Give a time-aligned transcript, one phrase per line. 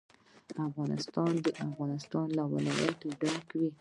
[0.67, 3.65] افغانستان له د افغانستان ولايتونه ډک دی.